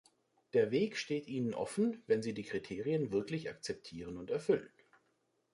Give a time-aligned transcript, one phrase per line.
[0.53, 4.73] Der Weg steht ihnen offen, wenn sie die Kriterien wirklich akzeptieren und erfüllen.